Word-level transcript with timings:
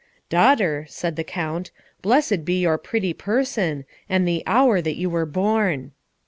"Daughter," 0.29 0.87
said 0.89 1.15
the 1.15 1.23
Count, 1.23 1.69
"blessed 2.01 2.43
be 2.43 2.61
your 2.61 2.79
pretty 2.79 3.13
person, 3.13 3.85
and 4.09 4.27
the 4.27 4.41
hour 4.47 4.81
that 4.81 4.97
you 4.97 5.11
were 5.11 5.27
born." 5.27 5.91